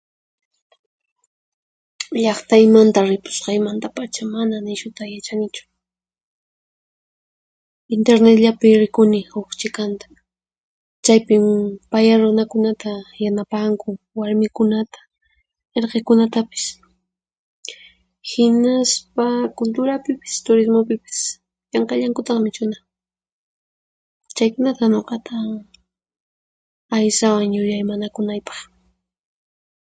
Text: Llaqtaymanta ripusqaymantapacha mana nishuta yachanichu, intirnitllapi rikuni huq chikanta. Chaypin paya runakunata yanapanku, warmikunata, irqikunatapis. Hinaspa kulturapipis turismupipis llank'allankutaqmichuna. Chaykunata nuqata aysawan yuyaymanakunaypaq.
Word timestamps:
Llaqtaymanta 2.23 2.99
ripusqaymantapacha 3.09 4.23
mana 4.35 4.55
nishuta 4.67 5.03
yachanichu, 5.13 5.63
intirnitllapi 7.95 8.67
rikuni 8.81 9.19
huq 9.31 9.49
chikanta. 9.59 10.07
Chaypin 11.05 11.43
paya 11.91 12.15
runakunata 12.21 12.91
yanapanku, 13.23 13.89
warmikunata, 14.19 14.99
irqikunatapis. 15.77 16.65
Hinaspa 18.29 19.25
kulturapipis 19.57 20.33
turismupipis 20.45 21.19
llank'allankutaqmichuna. 21.69 22.77
Chaykunata 24.35 24.83
nuqata 24.91 25.35
aysawan 26.95 27.49
yuyaymanakunaypaq. 27.57 28.59